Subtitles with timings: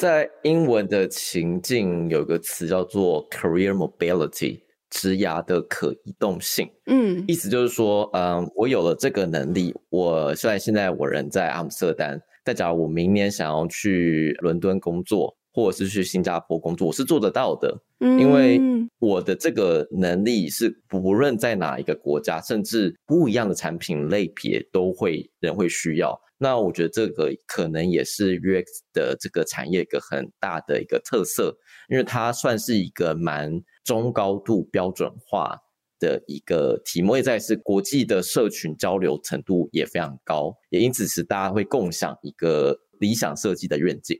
[0.00, 6.66] 在英文的情境有个词叫做 career mobility，职涯的可移动性。
[6.86, 18.58] 嗯，意思就是说，嗯，我有了这个能力，我虽然现在我人在阿姆斯特丹，但假如我明年想要去伦敦工作，或者是去新加坡工作，我是做得到的，因为
[19.00, 26.18] 我的这个能力是不论在哪一个国家，甚至不一样的产品类别都会人会需要。
[26.42, 28.64] 那我觉得这个可能也是 UX
[28.94, 31.54] 的这个产业一个很大的一个特色，
[31.90, 35.58] 因为它算是一个蛮中高度标准化
[35.98, 44.18] 的一个题目，也在是国际的社群交流程度也非常高，也因此是大家会共享一个理想设计的愿景。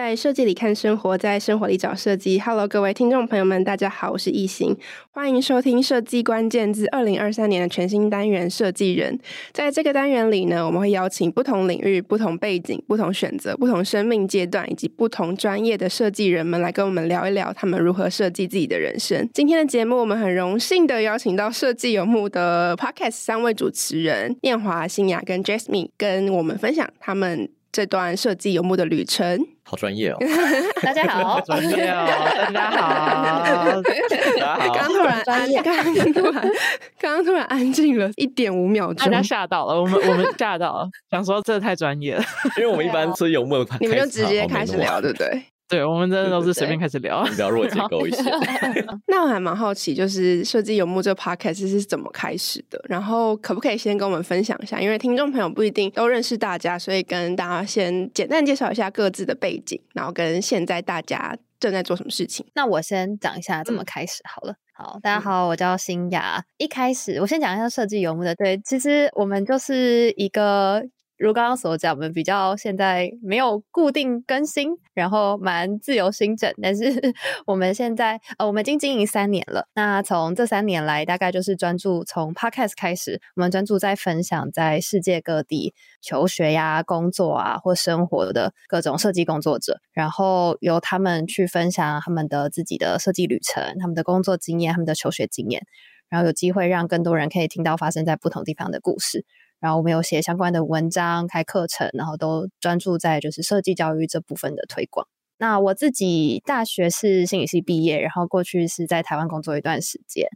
[0.00, 2.40] 在设计里看生活，在生活里找设计。
[2.40, 4.74] Hello，各位听众朋友们，大家好，我是易行，
[5.10, 9.18] 欢迎收听设计关键字二零二三年的全新单元设计人。
[9.52, 19.28] 在这个单元里呢，我们会邀请不同领域、不同背景、不同选择、不同生命阶段以及不同专业的设计人们来跟我们聊一聊他们如何设计自己的人生。
[19.34, 29.46] 今天的节目，我们很荣幸的邀请到设计游牧的 Podcast 三位主持人念华、新雅跟 Jasmine，跟我们分享他们这段设计游牧的旅程。
[29.62, 30.16] 好专业哦！
[30.82, 32.04] 大家好，专业哦！
[32.34, 33.94] 大家好，大
[34.36, 34.74] 家好。
[34.74, 36.52] 刚突然安，刚刚突然，
[36.98, 42.24] 刚刚突然安静了一点五秒钟，大家吓到了，我们我们吓到了，想说这太专业了，
[42.56, 45.44] 因为我们一般是游牧， 你们就直接开始聊，对不对？
[45.70, 48.22] 对，我们真的都是随便开始聊，比较弱结构一些。
[49.06, 52.84] 那我还蛮好奇，就是设计游牧这个 podcast 是怎么开始的？
[52.88, 54.80] 然后可不可以先跟我们分享一下？
[54.80, 62.44] 因为听众朋友不一定都认识大家，所以跟大家先简单介绍一下各自的背景，然后跟现在大家正在做什么事情。
[62.54, 64.54] 那我先讲一下怎么开始好了。
[64.72, 66.42] 好，大家好，我叫新雅。
[66.58, 68.34] 一开始我先讲一下设计游牧的。
[68.34, 70.82] 对，其实我们就是一个。
[71.20, 76.50] 如刚刚所讲，我们比较现在没有固定更新，然后蛮自由新整。
[76.62, 76.84] 但是
[77.46, 79.68] 我们现在呃，我们已经经营三年了。
[79.74, 95.66] 那从这三年来，大概就是专注从 Podcast 开始，我们专注在分享在世界各地求学呀、工作啊或生活的各种设计工作者，然后由他们去分享他们的自己的设计旅程、他们的工作经验、他们的求学经验，
[96.08, 99.26] 然后有机会让更多人可以听到发生在不同地方的故事。
[99.60, 105.06] 然后我们有写相关的文章、开课程，然后都专注在就是设计教育这部分的推广。
[105.38, 110.26] 那我自己大学是心理系毕业，然后过去是在台湾工作一段时间，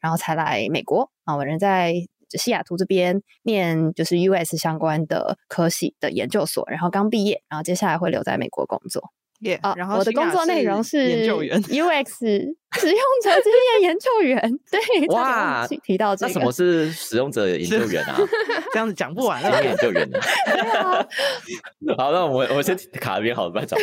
[0.00, 1.36] 然后才来美国啊。
[1.36, 1.94] 我人在
[2.30, 9.10] 西雅图这边念就是 US 相关的科系的研究所，然后刚毕业，然后接下来会留在美国工作。
[9.40, 12.54] Yeah, 哦，然后我的工作内容是研究员，UX。
[12.78, 14.40] 使用者经验研究员，
[14.70, 18.16] 对，哇，提到这个，那什么是使用者研究员啊？
[18.72, 20.18] 这样子讲不完了，研究员呢？
[21.96, 23.78] 好，那我们我先卡一边，好了，不要讲。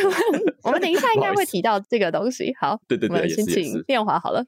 [0.62, 2.54] 我们等一下应该会提到这个东西。
[2.60, 4.44] 好，对对对，我们先请念华好了。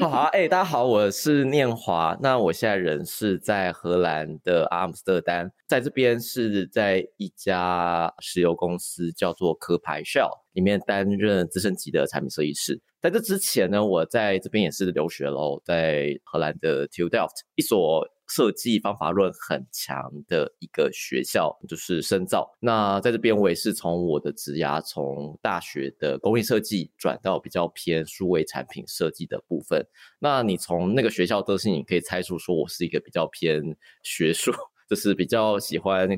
[0.00, 2.16] 好啊，哎，大家好，我是念华。
[2.22, 12.80] 那我现在人是在荷兰的阿姆斯特丹，在这边是在一家石油公司叫做壳牌 Shell 里面担任资深级的产品设计师。
[13.00, 22.56] 在这之前呢，我在这边也是留学喽，在荷兰的 TU Delft 一所设计方法论很强的一个学校，就是深造。
[22.60, 29.86] 那在这边我也是从我的职涯从大学的工业设计转到比较偏数位产品设计的部分。
[30.18, 33.62] 那你从那个学校特性，你可以猜出说我是一个比较偏
[34.02, 34.52] 学术，
[34.90, 36.08] 就是比较喜欢。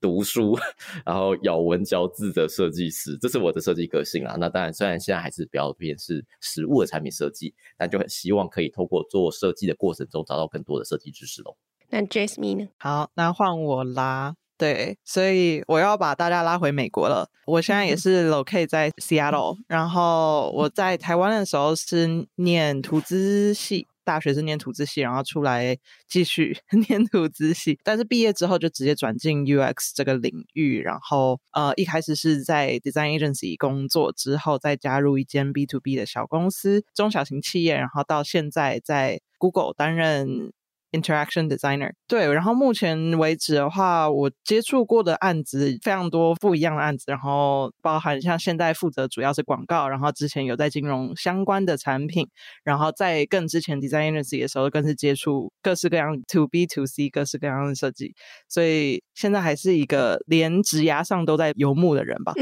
[0.00, 0.58] 读书，
[1.04, 4.36] 然后咬文嚼字的设计师，这是我的设计个性啊。
[4.38, 11.56] 那当然，虽然现在还是比较偏是实物的产品设计，但就很希望可以透过做设计的过程中找到更多的设计知识喽。
[11.90, 12.68] 那 Jasmine 呢？
[12.78, 14.34] 好，那换我啦。
[14.56, 17.30] 对，所以我要把大家拉回美国了。
[17.46, 23.86] 我现在也是 locate 在 Seattle，然后我在台湾的时候是念图资系。
[24.10, 25.78] 大学是念土资系，然后出来
[26.08, 26.58] 继续
[26.88, 40.52] 念土资系，但是毕业之后就直接转进 UX 这个领域，然后呃一开始是在 Design Agency 工作，之后再加入一间 B to B 的小公司，中小型企业，然后到现在在 Google 担任。
[40.92, 52.26] Interaction designer，对，然后目前为止的话，我接触过的案子非常多，不一样的案子，然后包含像现在负责主要是广告，然后之前有在金融相关的产品，
[52.64, 58.14] 然后在更之前 design agency 的时候，更是接触各式各样 to B to C 各式各样的设计，
[58.48, 62.32] 所以现在还是一个连职涯上都在游牧的人吧。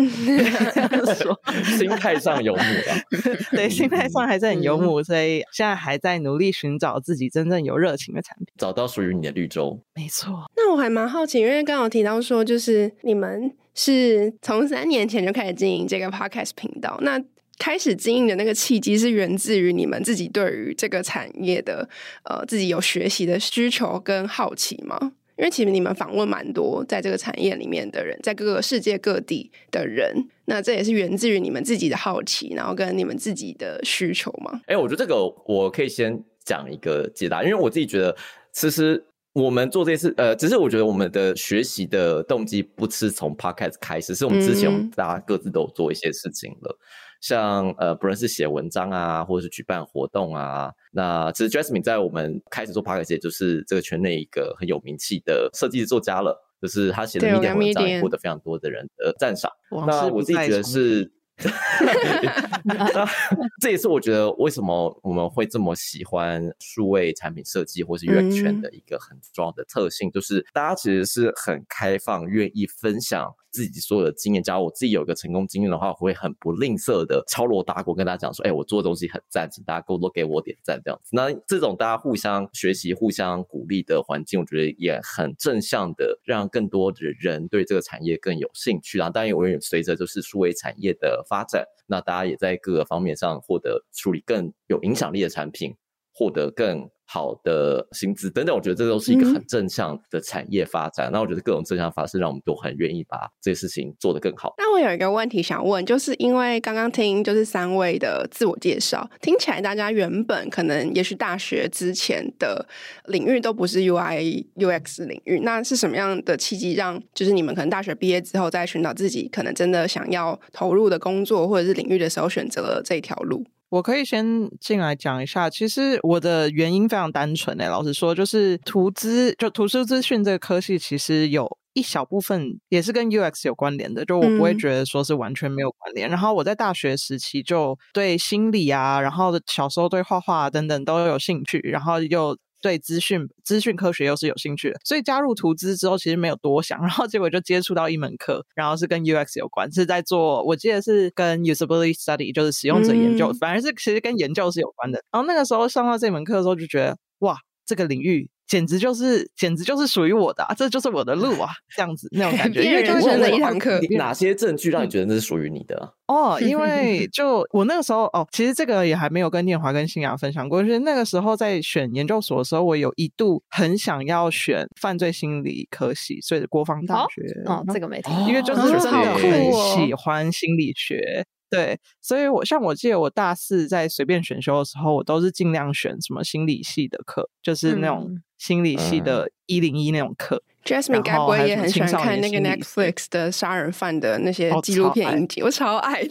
[1.16, 1.36] 说
[1.76, 2.94] 心态上游牧吧，
[3.50, 9.80] 对，心态上还是很游牧，所以现在还在努力寻找自己真正有热情的产品，找到属于你的绿洲。
[9.96, 10.44] 没错。
[10.56, 17.20] 那我还蛮好奇，因为刚刚提到说，就是你们是从三年前就开始经营这个 podcast 频道，那
[17.58, 21.88] 开始经营的那个契机是源自于你们自己对于这个产业的
[22.24, 25.12] 呃自己有学习的需求跟好奇吗？
[25.38, 30.12] 因为其实你们访问蛮多在这个产业里面的人，在各个世界各地的人，
[30.46, 34.61] 那这也是源自于你们自己的好奇，然后跟你们自己的需求嘛？
[34.67, 38.17] 哎，我觉得这个我可以先讲一个解答，因为我自己觉得，
[38.52, 39.02] 其实
[39.32, 46.76] 我们做这次，呃，只是我觉得我们的学习的动机不是从 Podcast 开始，是我们之前我们大家各自都有做一些事情了。
[46.76, 46.84] 嗯
[47.20, 59.50] 像呃，不论是写文章啊，或者是举办活动啊，那其实 Jasmine 在我们开始做 Podcast 也就是这个圈内一个很有名气的设计作家了，就是他写的 Medium 文章也获得非常多的人的赞赏。
[59.87, 61.12] 那我自己觉得是。
[63.61, 74.43] 这也是我觉得为什么我们会这么喜欢数位产品设计或是 UX 圈的一个很重要的特性，就是大家其实是很开放，愿意分享自己所有的经验。
[74.43, 88.99] 假如我自己有一个成功经验的话，我会很不吝啬的敲锣打鼓跟大家讲说：“哎，我做的东西很赞，请大家多多给我点赞。”这样子，那这种大家互相学习、互相鼓励的环境，我觉得也很正向的，让更多的人对这个产业更有兴趣。
[88.99, 95.76] 啊，当然，我也随着就是数位产业的发展，那大家也在各个方面上获得处理更有影响力的产品，
[96.19, 101.09] 获得更好的薪资等等，我觉得这都是一个很正向的产业发展。
[101.12, 104.53] 那、嗯、我觉得各种正向发展让我们都很愿意把这些事情做得更好。
[104.59, 112.67] 那我有一个问题想问，就是因为刚刚听就是三位的自我介绍，听起来大家原本可能也许大学之前的
[113.06, 123.47] 领域都不是 UI UX 领域，那是什么样的契机让就是你们可能大学毕业之后，在寻找自己可能真的想要投入的工作或者是领域的时候，选择了这一条路？
[123.70, 124.25] 我可以先
[124.61, 136.09] 进来讲一下，其实我的原因非常单纯诶，老实说，就是图资就图书资讯这个科系，其实有一小部分也是跟 UX 有关联的，就我不会觉得说是完全没有关联。
[136.09, 142.37] 嗯、然后我在大学时期就对心理啊，然后小时候对画画等等都有兴趣，然后又。
[142.60, 155.02] 对资讯资讯科学又是有兴趣的，所以加入图资之后，其实没有多想，然后结果就接触到一门课，然后是跟 UX 有关，是在做，我记得是跟 usability study，就是使用者研究，嗯、反而是其实跟研究是有关的。
[155.12, 158.28] 然后那个时候上到这门课的时候，就觉得哇，这个领域。
[158.48, 161.50] 简直就是，简直就是属于我的，啊，这就是我的路啊！
[161.76, 165.90] 这样子那种感觉， 因为就是那一堂课，哪些证据让你觉得那是属于你的，啊？
[166.06, 181.22] 哦，因为就我那个时候哦，其实这个也还没有跟念华跟新雅分享过，就是那个时候在选研究所的时候，我有一度很想要选犯罪心理科系，所以国防大学哦，这个没听，因为就是真的很喜欢心理学。
[181.50, 190.42] 对，所以我像我记得我大四在随便选修的时候，我都是尽量选什么心理系的课，就是那种心理系的一零一那种课。
[190.64, 195.40] Jasmine 该不会也很喜欢看那个 Netflix 的杀人犯的那些纪录片影集？
[195.40, 196.10] 我超爱的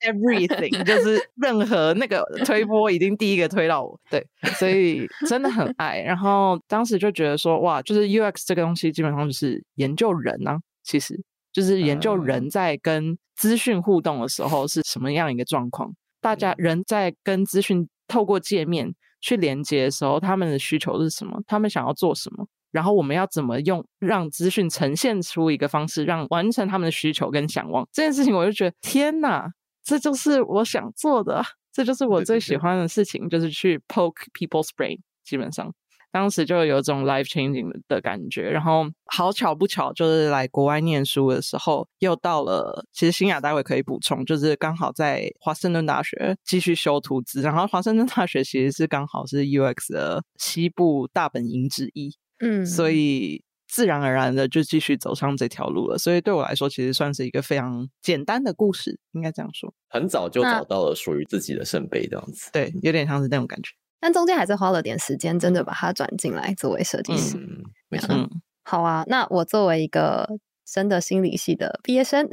[0.00, 4.00] ，Everything 就是任何那个推波，已经第一个推到我。
[4.10, 4.26] 对，
[4.58, 6.00] 所以真的很爱。
[6.00, 11.20] 然后当时就觉得说，哇，就是 UX 这个东西基本上就是研究人啊，其实。
[11.52, 21.40] 就是研究人在跟资讯互动的时候是什么样一个状况，大家人在跟资讯透过界面去连接的时候，他们的需求是什么？
[21.46, 22.46] 他们想要做什么？
[22.70, 29.50] 然后我们要怎么用让资讯呈现出一个方式，让完成他们的需求跟想望这件事情，我就觉得天哪，
[29.82, 35.72] 这就是我想做的，这就是我最喜欢的事情，就是去 poke people's brain，基本上。
[36.18, 42.84] 当时就有种 life changing 的感觉，然后好巧不巧，就是来国外念书的时候，又到了。
[42.92, 55.96] 其实新雅待会可以补充，就是刚好在华盛顿大学继续修图资，然后华盛顿大学其实是刚好是 UX 的西部大本营之一，嗯，所以自然而然的就继续走上这条路了。
[55.96, 59.72] 所以对我来说，其实算是一个非常简单的故事，应该这样说。
[59.88, 63.70] 很早就找到了属于自己的圣杯，这样子，对，有点像是那种感觉。
[64.00, 67.36] 但中间还是花了点时间，真的把它转进来作为设计师。
[67.36, 68.14] 嗯，没错。
[68.14, 68.28] 嗯，
[68.64, 70.28] 好啊，那我作为一个
[70.70, 72.28] 真的心理系的毕业生，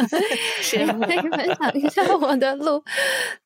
[0.60, 2.82] 先可以分享一下我的路。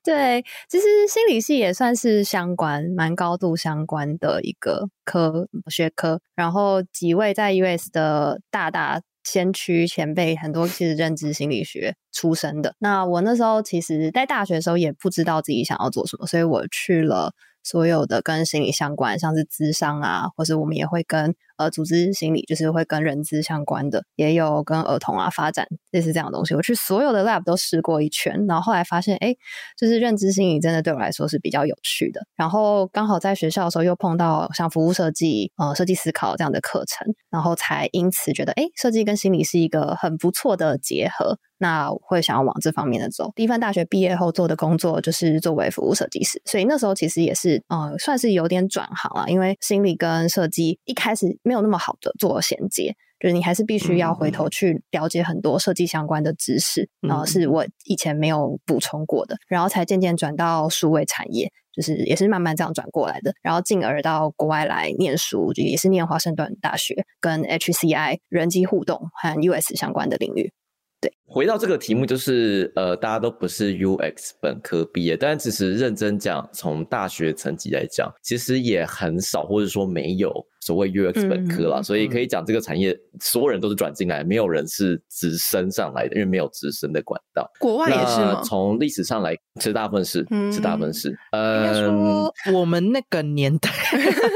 [0.03, 6.21] 对，其实心理系也算是相关，蛮高度相关的一个科学科。
[6.35, 12.75] 然后几位在 US 的大大先驱前辈，很多其实认知心理学出身的。
[12.79, 17.35] 那我那时候其实，在大学的时候也不知道自己想要做什么，所以我去了。
[17.63, 26.55] 所有的跟心理相关，像是智商啊，或是我们也会跟呃组织心理，就是会跟人资相关的，也有跟儿童啊发展类似这样的东西。
[26.55, 29.35] 我去所有的 lab 都试过一圈，然后后来发现，哎，
[29.79, 32.21] 就是认知心理真的对我来说是比较有趣的。
[32.37, 41.39] 然后刚好在学校的时候又碰到像服务设计、呃设计思考这样的课程，然后才因此觉得，哎，设计跟心理是一个很不错的结合。
[41.59, 43.31] 那会想要往这方面的走。
[43.37, 70.53] 第一份大学毕业后做的工作就是作为服务设计师，所以那时候其实也是呃，算是有点转行了，因为心理跟设计一开始没有那么好的做衔接，就是你还是必须要回头去了解很多设计相关的知识，嗯、然后是我以前没有补充过的，然后才渐渐转到数位产业，就是也是慢慢这样转过来的，然后进而到国外来念书，就也是念华盛顿大学跟 HCI 人机互动和 US 相关的领域。
[71.01, 80.31] 对，回到这个题目，就是呃，大家都不是 UX 本科毕业，但其实认真讲，从大学层级来讲，其实也很少，或者说没有。
[80.65, 87.51] 所谓 UX 本科啦，嗯、所以可以讲这个产业，所有人都是转进来，没有人是直升上来的，因为没有直升的管道。
[87.59, 88.41] 国外也是吗？
[88.45, 91.19] 从历史上来，其实大部分是，嗯、是大部分是。
[91.33, 93.71] 嗯，我们那个年代，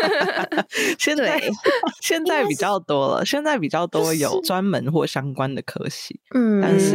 [0.98, 1.40] 现在
[2.02, 6.18] 现在比较多了，现在比较多有专门或相关的科系。
[6.34, 6.85] 嗯，但是，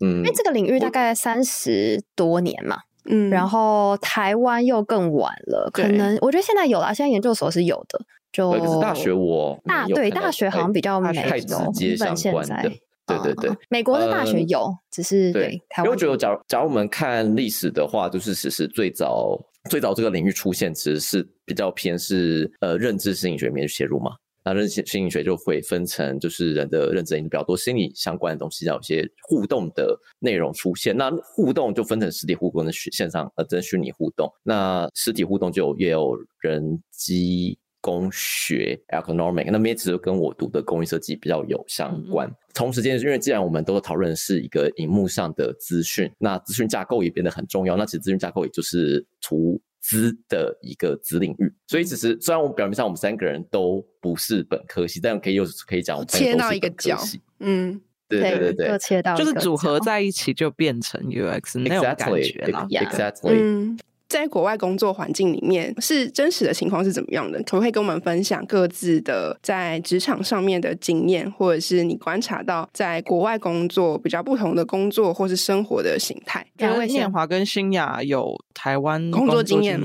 [0.00, 2.78] 嗯，因为这个领域大概三十多年嘛。
[3.08, 8.00] 嗯，然后台湾又更晚了，可能我觉得现在有了，现在研究所是有的。
[8.32, 12.70] 就可是大学我大对大学好像比较没有太直接相关的，
[13.06, 13.56] 对对对。
[13.70, 15.52] 美国的大学有，只是对。
[15.78, 24.10] 因为我觉得，假如假如我们看历史的话，就是其实最早最早这个领域出现，其实是比较偏是呃认知心理学里面写入嘛。
[24.46, 30.96] 那认知心理学就会分成，就是人的认知比较多，心理相关的东西，要有些互动的内容出现。
[30.96, 34.32] 那互动就分成实体互动的线上，呃，跟虚拟互动。
[34.44, 42.28] 那实体互动就也有人机工学 （ergonomic），那边其实跟我读的工艺设计比较有相关。
[42.28, 47.76] 嗯、同时间，因为既然我们都讨论是一个荧幕上的资讯，那资讯架构也变得很重要。
[47.76, 49.60] 那其实资讯架构也就是图。
[49.88, 56.98] 资的一个子领域，所以其实虽然我们表面上我们三个人都不是本科系，但可以又可以讲我们切到一个角，
[57.38, 63.38] 嗯，对对对对，切到就是组合在一起就变成 UX 那种感觉了，Exactly。
[63.40, 63.78] 嗯
[64.16, 67.38] 在国外工作环境里面，是真实的情况是怎么样的？
[67.42, 76.46] 可不可以跟我们分享各自的在职场上面的经验，或者是你观察到在国外工作比较不同的工作或是生活的形态？
[76.58, 79.78] 因为念华跟新雅有台湾工作经验，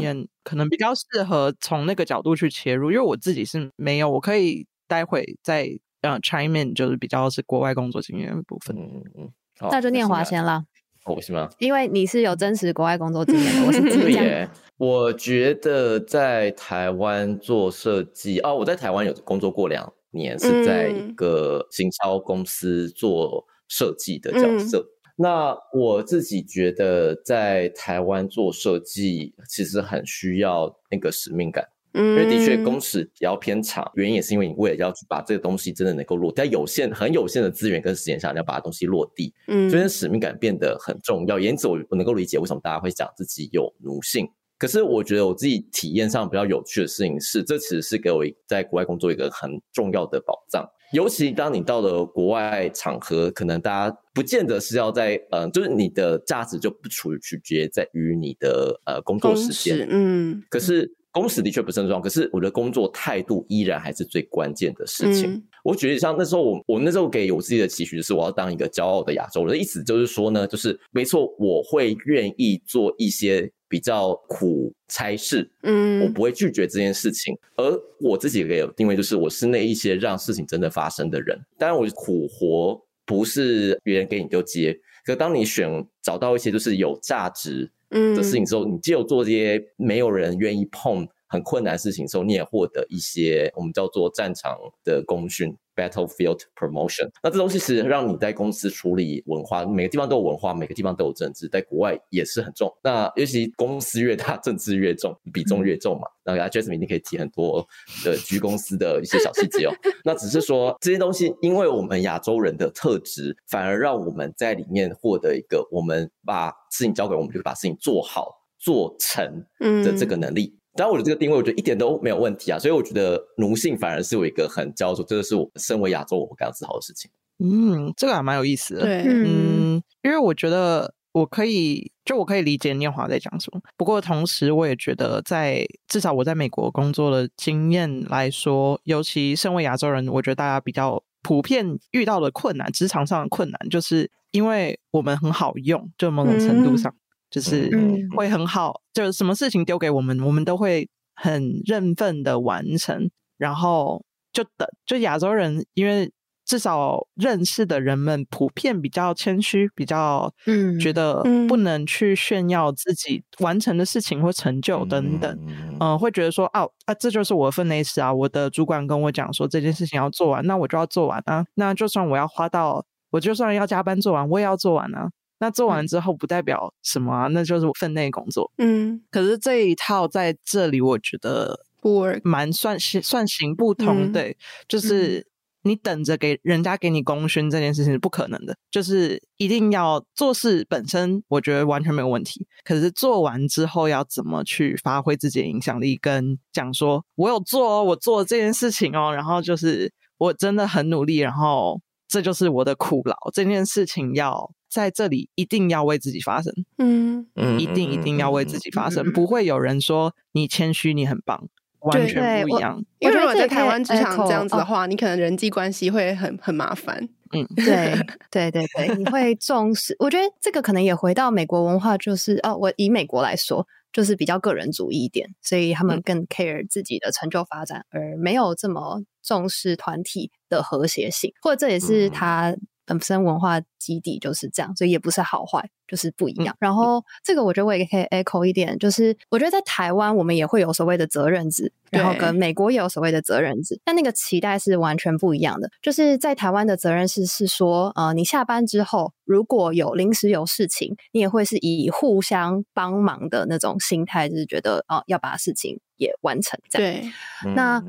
[0.45, 2.89] 可能比较适合从那个角度去切入。
[2.89, 5.67] 因为我自己是没有，我可以待会再
[6.01, 8.77] 呃 chime in，就是比较是国外工作经验的部分。
[8.77, 9.31] 嗯嗯，
[9.69, 10.63] 那就念华先啦。
[11.05, 11.50] 哦，是吗？
[11.60, 14.50] 因为你是有真实国外工作经验的，我是这样。
[14.77, 24.79] 我觉得在台湾做设计哦，我在台湾有工作过两年，是在一个行销公司做设计的角色。
[24.79, 31.67] 嗯、那我自己觉得在台湾做设计，其实很需要那个使命感。
[31.93, 41.38] 因为的确工时比较偏长，原因也是因为你为了要去把这个东西真的能够落地，在有限很有限的资源跟时间下，你要把东西落地，嗯，所以使命感变得很重要。
[41.38, 44.25] 因此，我我能够理解为什么大家会讲自己有奴性。
[44.57, 50.65] 可是，我觉得我自己体验上比较有趣的事情是，这其实是给我在国外工作一个很重要的保障。
[50.93, 60.95] 尤其当你到了国外场合，可能大家不见得是要在，嗯、呃，就是你的价值就不处于取决在于你的呃工作时间，嗯，可是。
[61.12, 65.34] 工时的确不是很重要，可是我的工作态度依然还是最关键的事情。
[65.34, 77.38] 嗯、我觉得像那时候我，我那时候给我自己的期许就是我要当一个骄傲的亚洲人，意思就是说呢，就是没错，我会愿意做一些比较苦差事，嗯，我不会拒绝这件事情。
[77.58, 81.38] 而我自己给定位就是我是那一些让事情真的发生的人。
[81.58, 87.70] 当然，我苦活不是别人给你就接，可当你选找到一些就是有价值。
[87.91, 95.57] 嗯，的事情之后，你只有做这些没有人愿意碰很困难的事情时候，你也获得一些我们叫做战场的功勋。
[95.73, 102.69] Battlefield promotion，那这东西是让你在公司处理文化，每个地方都有文化，每个地方都有政治，在国外也是很重。
[102.83, 106.01] 那尤其公司越大，政治越重，比重越重嘛。
[106.25, 107.65] 那大家 Jasmine 一定可以提很多
[108.03, 109.71] 的居公司的一些小细节哦。
[110.03, 120.61] 那只是说这些东西，因为我们亚洲人的特质，反而让我们在里面获得一个，我们把事情交给我们，就把事情做好做成的这个能力。
[120.73, 127.11] 嗯当然，我的这个定位，我觉得一点都没有问题啊，所以我觉得奴性反而是我一个很骄傲，这个是我身为亚洲我感到自豪的事情。
[127.43, 128.81] 嗯，这个还蛮有意思的。
[128.81, 133.59] 对，嗯，因为我觉得我可以，就我可以理解念华在讲什么。
[133.75, 147.00] 不过同时，我也觉得在至少我在美国工作的经验来说，尤其身为亚洲人，我觉得大家比较普遍遇到的困难，职场上的困难，就是因为我们很好用，就某种程度上，嗯、
[147.31, 147.71] 就是
[148.15, 156.11] 会很好，就是什么事情丢给我们，我们都会很认份的完成，然后就等，就亚洲人因为。
[156.43, 175.09] 至少认识的人们普遍比较谦虚，比较嗯，觉得不能去炫耀自己完成的事情或成就等等，嗯，呃、会觉得说哦啊，这就是我的分内事啊，我的主管跟我讲说这件事情要做完，那我就要做完啊，那就算我要花到，我就算要加班做完，我也要做完啊，
[175.41, 184.38] 那做完之后不代表什么啊，那就是我分内工作，嗯，可是这一套在这里我觉得不蛮算行算行不通，嗯，对，
[184.69, 185.17] 就是。
[185.17, 185.25] 嗯
[185.63, 192.48] 你等着给人家给你功勋这件事情是不可能的，就是一定要做事本身，我觉得完全没有问题。
[192.63, 203.15] 可是做完之后要怎么去发挥自己的影响力，跟讲说我有做哦，我做这件事情哦，然后就是我真的很努力，然后这就是我的苦劳。
[203.31, 211.49] 这件事情要在这里一定要为自己发声，嗯嗯，一定一定要为自己发声，不会有人说你谦虚，你很棒。
[211.81, 217.09] 完全不一样，因为如果在台湾职场这样子的话，你可能人际关系会很很麻烦。
[217.33, 217.97] 嗯， 对
[218.29, 219.95] 对对对，你会重视。
[219.97, 232.55] 我觉得这个可能也回到美国文化，就是哦，我以美国来说，就是比较个人主义一点，所以他们更 care 自己的成就发展，而没有这么重视团体的和谐性，或者这也是他
[232.91, 235.69] 本身文化基底就是这样，所以也不是好坏。
[235.91, 245.69] 就是不一样，然后这个我觉得我也可以 echo 一点，就是我觉得在台湾我们也会有所谓的责任制，然后跟美国也有所谓的责任制，但那个期待是完全不一样的。
[245.81, 256.93] 就是在台湾的责任制是说，呃，你下班之后如果有临时有事情，你也会是以互相帮忙的那种心态，就是觉得哦要把事情也完成这样。
[256.93, 257.83] 对，那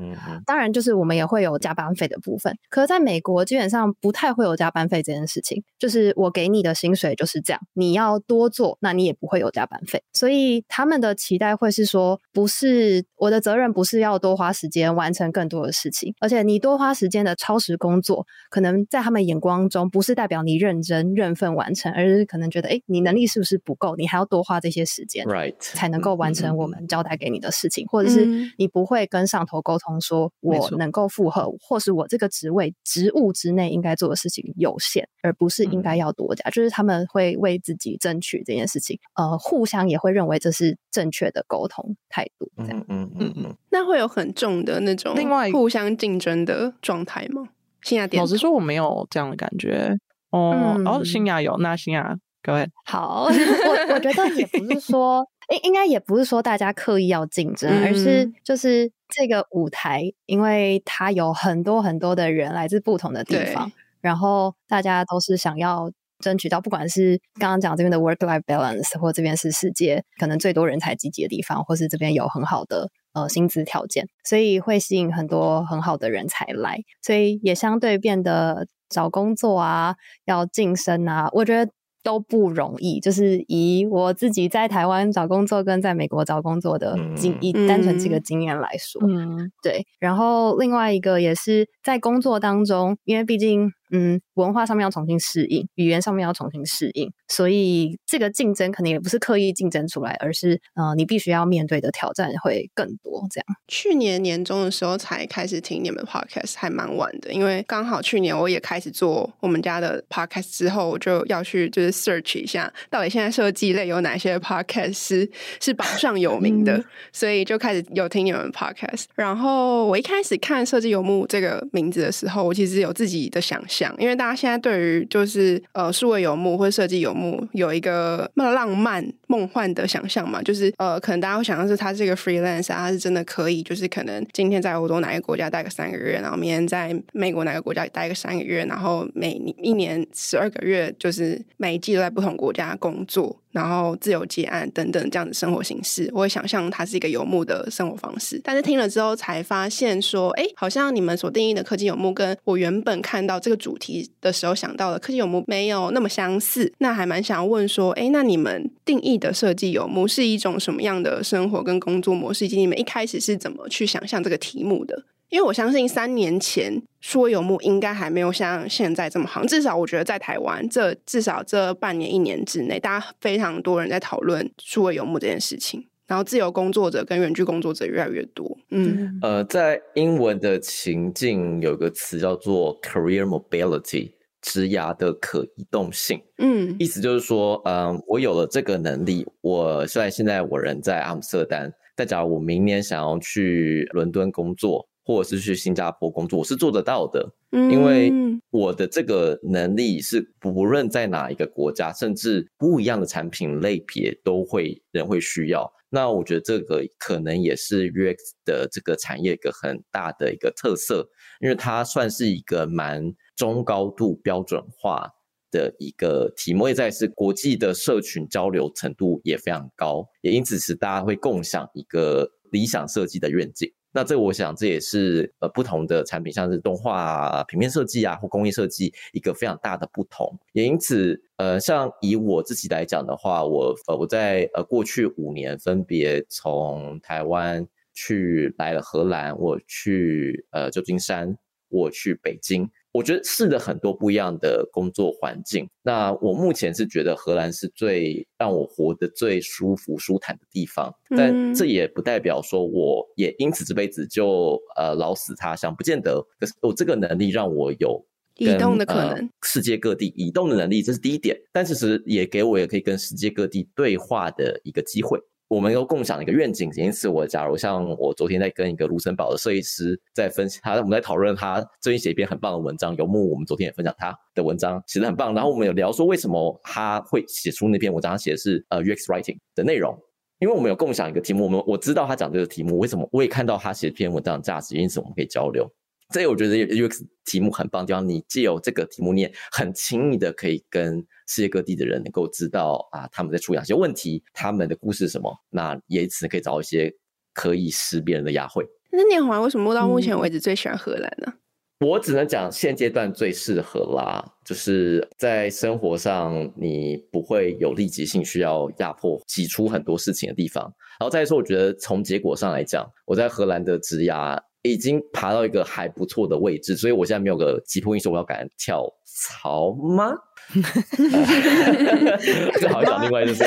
[0.45, 7.92] 当然就是我们也会有加班费的部分，可是在美国基本上不太会有加班费这件事情，就是我给你的薪水就是这样，你。
[7.93, 10.01] 你要多做，那你也不会有加班费。
[10.13, 23.95] 所以他们的期待会是说，不是我的责任，不是要多花时间完成更多的事情，而且你多花时间的超时工作，可能在他们眼光中不是代表你认真认份完成，而是可能觉得，哎，你能力是不是不够？
[23.95, 28.25] 你还要多花这些时间，right，才能够完成我们交代给你的事情，或者是
[28.57, 37.82] 你不会跟上头沟通说，我能够负荷，或是我这个职位职务之内应该做的事情有限，而不是应该要多加，就是他们会为自己。
[37.99, 47.43] 争取这件事情，呃，互相也会认为这是正确的沟通态度，这样，嗯嗯嗯，那会有很重的那种另外互相竞争的状态吗？
[47.81, 49.95] 新亚，老实说，我没有这样的感觉。
[50.31, 65.91] 哦，嗯、哦，新亚有，那新亚，各位好， 我我觉得也不是说，应应该也不是说大家刻意要竞争，嗯、而是就是这个舞台，因为它有很多很多的人来自不同的地方，然后大家都是想要。
[66.23, 81.71] 争取到，不管是刚刚讲这边的 work-life balance，或这边是世界可能最多人才集结的地方，或是这边有很好的呃薪资条件，所以会吸引很多很好的人才来，所以也相对变得找工作啊，要晋升啊，我觉得。
[82.05, 89.85] 都不容易，就是以我自己在台湾找工作跟在美国找工作的经，以单纯这个经验来说，嗯，对。
[90.01, 103.25] 然后另外一个也是在工作当中，因为毕竟，嗯，文化上面要重新适应，语言上面要重新适应，所以这个竞争可能也不是刻意竞争出来，而是，呃，你必须要面对的挑战会更多。
[103.31, 103.45] 这样。
[103.67, 112.03] 去年年中的时候才开始听你们 podcast，还蛮晚的，因为刚好去年我也开始做我们家的 podcast 之后，我就要去就是。
[112.03, 115.29] search 一下，到底现在设计类有哪些 podcast 是
[115.61, 119.05] 是榜上有名的，所以就开始有听你们 podcast。
[119.15, 127.22] 然后我一开始看“设计游牧”这个名字的时候，我其实有自己的想象，因为大家现在对于就是呃数位游牧或者设计游牧
[127.53, 148.39] 有一个那么浪漫梦幻的想象嘛，就是呃可能大家会想象是他这个 freelance 啊，他是真的可以，就是可能今天在欧洲哪个国家待个三个月，然后明天在美国哪个国家待个三个月，然后每一年十二个月就是每一季都在不同国家工作，然后自由接案等等这样的生活形式，我会想象它是一个游牧的生活方式。
[148.43, 156.71] 但是听了之后才发现说，哎，好像你们所定义的科技游牧，跟我原本看到这个主题的时候想到的科技游牧没有那么相似。
[156.77, 162.45] 那还蛮想问说，哎，那你们定义的设计游牧是一种什么样的生活跟工作模式？
[162.45, 165.05] 以及你们一开始是怎么去想象这个题目的？
[165.29, 175.87] 因为我相信三年前数位游牧应该还没有像现在这么行，至少我觉得在台湾这至少这半年一年之内，大家非常多人在讨论数位游牧这件事情。
[176.05, 178.57] 然后自由工作者跟远距工作者越来越多。
[178.69, 184.11] 嗯，呃，在英文的情境有个词叫做 career mobility，
[184.43, 186.21] 职涯的可移动性。
[186.37, 197.33] 嗯，意思就是说，嗯、呃，我有了这个能力，我虽然现在我人在阿姆斯特丹，但假如我明年想要去伦敦工作，或者是去新加坡工作，我是做得到的。
[197.51, 198.11] 嗯，因为
[198.51, 205.71] 我的这个能力是不论在哪一个国家，甚至不一样的产品类别都会人会需要。
[205.93, 211.07] 那我觉得这个可能也是 UX 的这个产业一个很大的一个特色，
[211.39, 215.07] 因为它算是一个蛮中高度标准化
[215.51, 223.71] 的一个题目，也在是国际的社群交流程度也非常高，也因此是大家会共享一个理想设计的愿景。
[223.93, 230.37] 那这我想这也是呃不同的产品，像是动画啊、平面设计啊或工业设计一个非常大的不同。
[230.51, 241.37] 也因此，呃，像以我自己来讲的话，我呃我在呃过去五年分别从台湾去来了荷兰，我去呃旧金山，
[241.69, 242.69] 我去北京。
[242.93, 245.67] 我觉得试了很多不一样的工作环境。
[245.81, 250.93] 那我目前是觉得荷兰是最让我活得最舒服、舒坦的地方。
[251.09, 256.23] 但这也不代表说我也因此这辈子就呃老死他乡，不见得。
[256.39, 258.05] 可是我这个能力让我有
[258.37, 261.35] 移动的可能，呃，世界各地移动的能力，这是第一点。
[261.51, 265.19] 但其实也给我也可以跟世界各地对话的一个机会。
[265.53, 275.33] 我们有共享一个愿景，因此我假如像我昨天在跟一个卢森堡的设计师在分析他，我们在讨论他最近写一篇很棒的文章，游牧我们昨天也分享他的文章，写得很棒。
[275.35, 279.95] 然后我们有聊说为什么他会写出那篇文章，他写的是呃 UX writing 的内容，
[280.39, 285.69] 因为我们有共享一个题目，我们我知道他讲这个题目为什么，我也看到他写篇文章的价值，因此我们可以交流。
[286.09, 296.93] 这我觉得 UX 题目很棒，就让你借由这个题目，你也很轻易的可以跟世界各地的人能够知道啊，他们在处理哪些问题，他们的故事是什么，那也因此可以找一些
[297.33, 298.65] 可以识别人的雅慧。
[298.91, 301.33] 那念华为什么到目前为止最喜欢荷兰呢？
[301.79, 310.63] 嗯，我只能讲现阶段最适合啦，就是在生活上你不会有立即性需要压迫挤出很多事情的地方。
[310.99, 314.39] 然后再说，我觉得从结果上来讲，我在荷兰的职涯。
[314.65, 320.13] 已经爬到一个还不错的位置，所以我现在没有个急迫因素，我要赶跳槽吗？
[322.59, 323.43] 这好像讲另外就是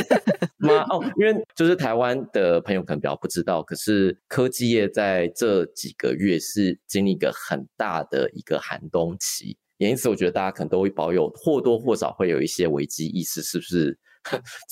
[0.57, 0.83] 妈？
[0.85, 13.99] 哦，因为就是台湾的朋友可能比较不知道，可是科技业在这几个月是经历一个很大的一个寒冬期，也因此我觉得大家可能都会保有或多或少会有一些危机意识，是不是？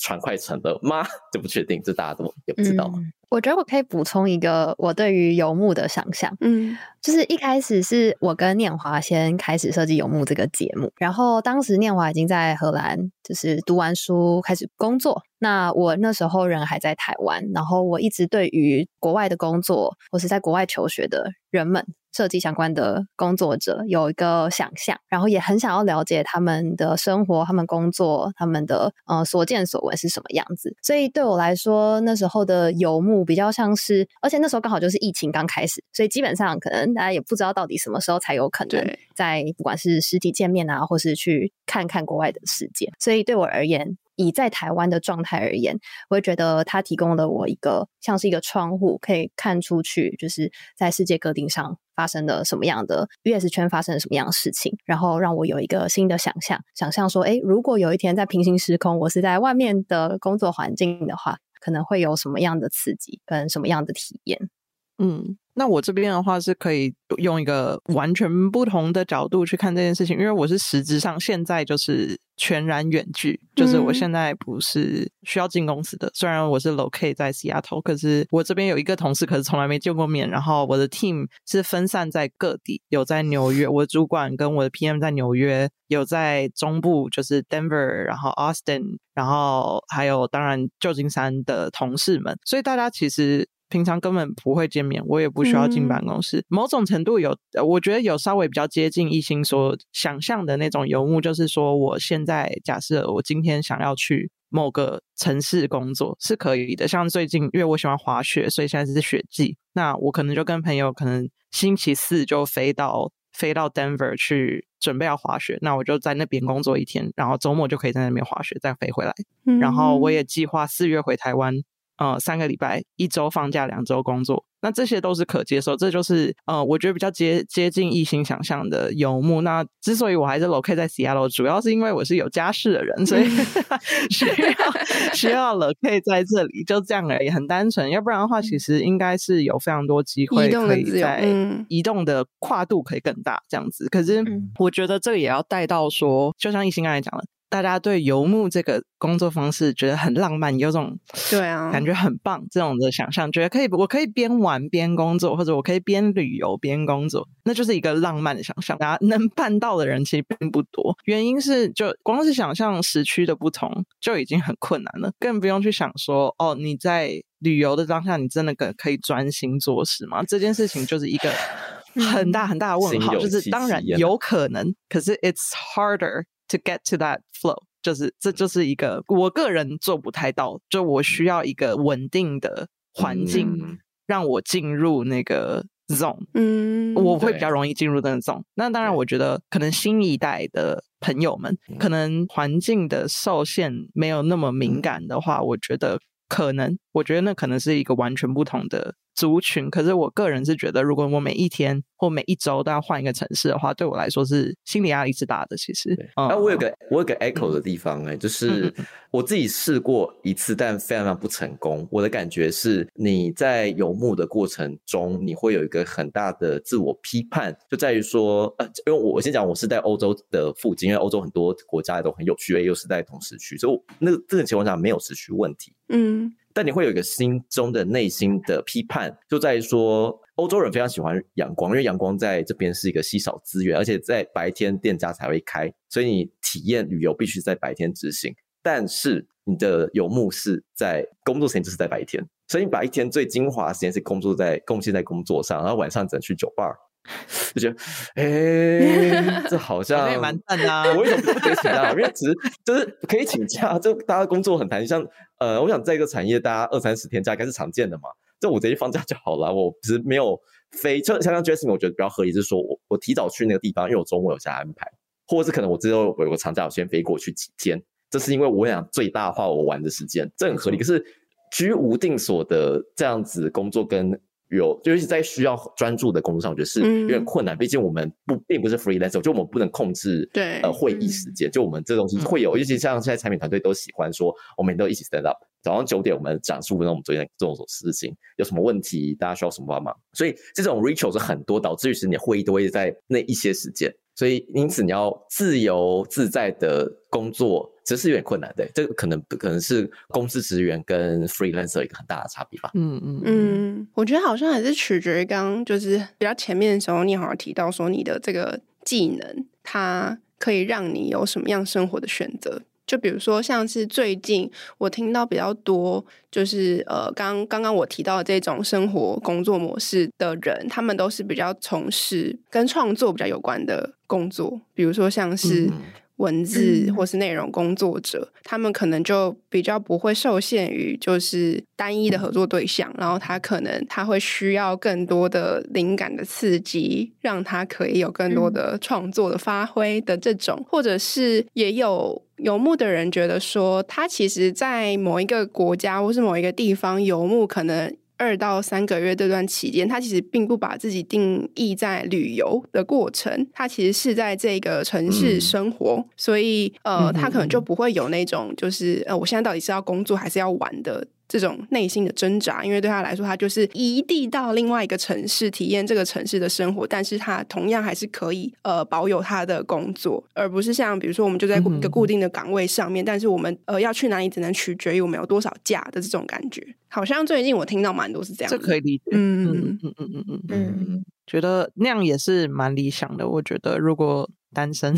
[0.01, 2.91] 船快沉了妈就不确定，这大家都也不知道。
[2.93, 21.85] 嗯我觉得我可以补充一个我对于游牧的想象，嗯，就是一开始是我跟念华先开始设计游牧这个节目，然后当时念华已经在荷兰，就是读完书开始工作，那我那时候人还在台湾，然后我一直对于国外的工作或是在国外求学的人们。
[22.15, 30.77] 设计相关的工作者有一个想象，然后也很想要了解他们的生活、他们工作、他们的呃所见所闻是什么样子。
[30.81, 42.91] 所以对我来说，那时候的游牧比较像是，而且那时候刚好就是疫情刚开始，所以基本上可能大家也不知道到底什么时候才有可能在不管是实体见面啊，或是去看看国外的世界。
[42.99, 45.77] 所以对我而言，以在台湾的状态而言，
[46.09, 64.51] 我会觉得它提供了我一个像是一个窗户，可以看出去，就是在世界各地上发生了什么样的 US 圈发生了什么样的事情，然后让我有一个新的想象，想象说，诶，如果有一天在平行时空，我是在外面的工作环境的话，可能会有什么样的刺激跟什么样的体验？
[64.99, 65.37] 嗯。
[65.57, 76.11] 那我这边的话是可以用一个完全不同的角度去看这件事情，因为我是实质上现在就是全然远距，就是我现在不是需要进公司的。
[76.13, 80.29] 虽然我是 locate 在 Seattle，可是我这边有一个同事，可是从来没见过面。
[80.29, 93.47] 然后我的 team 是分散在各地，有在纽约，我的主管跟我的 PM 在纽约，有在中部就是 Denver，然后 Austin，然后还有当然旧金山的同事们，所以大家其实。
[93.75, 96.37] 平常根本不会见面，我也不需要进办公室。
[96.37, 106.87] 嗯、某种程度有，我觉得有稍微比较接近一心所想象的那种游牧，就是说，我现在假设我今天想要去某个城市工作是可以的。
[106.87, 119.11] 像最近，因为我喜欢滑雪，所以现在是雪季，那我可能就跟朋友可能星期四就飞到飞到 Denver 去准备要滑雪，那我就在那边工作一天，然后周末就可以在那边滑雪，再飞回来。
[119.45, 121.53] 嗯、然后我也计划四月回台湾。
[121.97, 124.43] 呃三个礼拜，一周放假，两周工作。
[124.61, 129.41] 那这些都是可接受，这就是呃，我觉得比较接接近异性想象的游牧。
[129.41, 133.29] 那之所以我还是 locate 在 Seattle，主要是因为我是有家室的人，所以
[134.09, 137.87] 需要需要 locate 在这里，就这样而已，很单纯。
[137.91, 141.23] 要不然的话，其实应该是有非常多机会可以在
[141.67, 143.87] 移动的跨度可以更大这样子。
[143.89, 144.23] 可是
[144.57, 147.23] 我觉得这个也要带到说，就像一心刚才讲的。
[147.49, 150.97] 大家对游牧这个工作方式觉得很浪漫，有种
[151.29, 158.77] 对啊感觉很棒，这种的想象，觉得可以，我可以边玩边工作，或者我可以边旅游边工作，那就是一个浪漫的想象。
[158.77, 170.23] 大家能办到的人其实并不多，原因是就光是想象时区的不同就已经很困难了，更不用去想说哦，你在旅游的当下，你真的可可以专心做事吗？
[170.23, 171.31] 这件事情就是一个
[172.11, 173.15] 很大很大的问号。
[173.17, 176.23] 就是当然有可能，可是 it's harder。
[176.49, 188.43] To get to that flow，就是这就是一个我个人做不太到，就我需要一个稳定的环境让我进入那个 zone，嗯，我会比较容易进入那个 zone。
[188.53, 198.93] 那当然，我觉得可能新一代的朋友们，可能环境的受限没有那么敏感的话，我觉得可能，我觉得那可能是一个完全不同的。
[199.15, 205.55] 族群，可是我个人是觉得，如果我每一天或每一周都要换一个城市的话，对我来说是心理压力是大的。
[205.55, 208.73] 其实，那、嗯、我有个我有个 echo 的地方哎、欸，嗯、就是
[209.11, 211.87] 我自己试过一次，但非常非常不成功。
[211.89, 225.71] 我的感觉是，你在游牧的过程中，你会有一个很大的自我批判，就在于说，呃，因为我我先讲，我是在欧洲的附近，因为欧洲很多国家都很有趣，又是在同时区，所以我那个这个情况下没有时区问题。
[225.87, 226.33] 嗯。
[226.55, 238.33] 但你会有一个心中的内心的批判，就在于说，欧洲人非常喜欢阳光，因为阳光在这边是一个稀少资源，而且在白天店家才会开，所以你体验旅游必须在白天执行。
[238.63, 246.73] 但是你的游牧是在工作时间就是在白天，所以你把一天最精华时间是工作在贡献在工作上，然后晚上只能去酒吧。
[247.55, 247.75] 就觉得，
[248.15, 250.93] 哎、欸，这好 像也蛮赞的。
[250.95, 251.91] 我为什么不可以请假？
[251.91, 254.87] 因为只是就是可以请假，就大家工作很弹性。
[254.87, 255.07] 像
[255.39, 258.09] 呃，我想在一个产业，大家二三十天假应该是常见的嘛。
[258.39, 259.53] 就我直接放假就好了。
[259.53, 260.39] 我其实没有
[260.71, 264.85] 飞，就像像 Jasmine，我觉得比较合理，就是说我我提早去那个地方，因为我周末有下安排，
[265.27, 267.81] 或者是可能我之后有个长假，我先飞过去几天。
[268.09, 270.77] 这是因为我想最大化我玩的时间，这很合理。
[270.77, 271.03] 可是
[271.51, 274.19] 居无定所的这样子工作跟。
[274.55, 277.57] 有，就是在需要专注的工作上，我觉得是有点困难。
[277.57, 281.49] 毕竟我们不并不是 freelancer，就我们不能控制对呃会议时间。
[281.51, 289.95] 就我们这东西会有，尤其像现在产品团队都喜欢说，我们都一起 stand up，早上九点我们讲十五分钟，我们昨天做什么事情，有什么问题，大家需要什么帮忙。
[290.13, 293.93] 所以这种 ritual 是很多，导致于是你会议都会在那一些时间。
[294.15, 297.71] 所以因此你要自由自在的工作。
[297.85, 302.71] 这是有点困难的，这个可能可能是公司职员跟 freelancer 一个很大的差别吧。
[302.73, 312.59] 嗯嗯嗯，我觉得好像还是取决于刚刚就是比较前面的时候，你好像提到说你的这个技能，它可以让你有什么样生活的选择。
[312.87, 325.69] 就比如说像是最近我听到比较多，就是呃，刚刚刚我提到的这种生活工作模式的人，他们都是比较从事跟创作比较有关的工作，比如说像是。
[326.17, 347.93] 嗯文字或是内容工作者，嗯、他们可能就比较不会受限于就是单一的合作对象，然后他可能他会需要更多的灵感的刺激，让他可以有更多的创作的发挥的这种，嗯、或者是也有游牧的人觉得说，他其实，在某一个国家或是某一个地方游牧，可能。
[348.17, 361.05] 二到三个月这段期间，他其实并不把自己定义在旅游的过程，他其实是在这个城市生活，嗯、所以呃，他可能就不会有那种就是呃，我现在到底是要工作还是要玩的。
[361.27, 376.65] 这种内心的挣扎，因为对他来说，他就是移地到另外一个城市，体验这个城市的生活，但是他同样还是可以呃保有他的工作，而不是像比如说我们就在一个固定的岗位上面，嗯、但是我们呃要去哪里只能取决于我们有多少假的这种感觉。
[376.87, 379.03] 好像最近我听到蛮多是这样，这可以理解。
[379.11, 383.27] 嗯嗯嗯嗯嗯嗯嗯，觉得那样也是蛮理想的。
[383.27, 384.91] 我觉得如果单身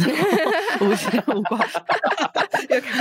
[0.80, 1.60] 无牵无挂。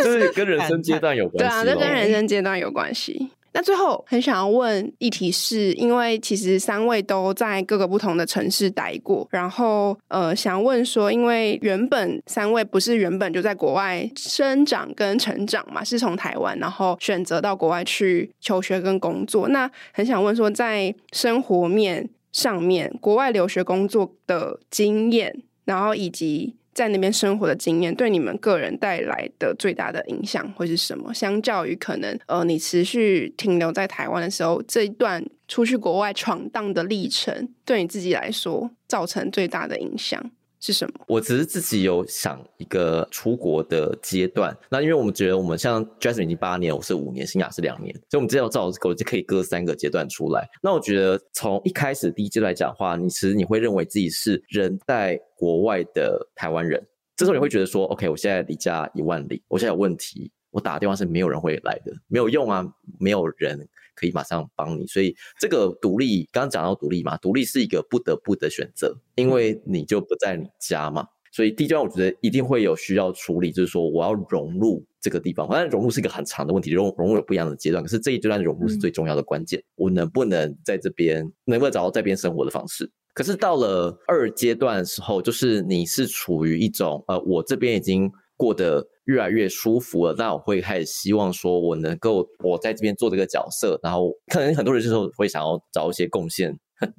[0.03, 3.31] 就是跟人生阶段有关系，对啊，这跟人生阶段有关系。
[3.53, 19.49] 那最后很想要问议题是，因为其实三位都在各个不同的城市待过，然后呃，想问说，因为原本三位不是原本就在国外生长跟成长嘛，是从台湾然后选择到国外去求学跟工作。
[19.49, 25.35] 那很想问说，在生活面上面，国外留学工作的经验，
[25.66, 26.57] 然后以及。
[26.76, 31.11] 在那边生活的经验，对你们个人带来的最大的影响会是什么？
[31.14, 40.31] 相较于可能呃，你持续停留在台湾的时候，这一段出去国外闯荡的历程，对你自己来说造成最大的影响。
[40.61, 41.05] 是什么？
[41.07, 44.57] 我只是自己有想一个出国的阶段。
[44.71, 50.49] 那因为我们觉得我们像 Jasmine 已经八年，我是五年，新雅是两年，所以我们这要照这个就可以割三个阶段出来。
[50.62, 56.85] 那我觉得从一开始第一阶段来讲的话，你其实你会认为自己是人在国外的台湾人，
[57.16, 62.66] 这时候你会觉得说，OK，我现在离家一万里，我现在有问题，我打电话是没有人会来的，没有用啊，
[62.99, 63.69] 没有人。
[63.96, 82.90] 可以马上帮你，所以这个独立，刚刚讲到独立嘛，独立是一个不得不的选择，因为你就不在你家嘛，所以第一阶段我觉得一定会有需要处理，就是说我要融入这个地方，反正融入是一个很长的问题，融融入有不一样的阶段，可是这一阶段融入是最重要的关键，我能不能在这边，能不能找到在这边生活的方式？
[83.14, 88.87] 可是到了二阶段的时候，就是你是处于一种，呃，我这边已经过得。
[89.07, 96.53] 越来越舒服了，那我会开始希望说，我能够我在这边做这个角色，然后可能很多人这时候会想要找一些贡献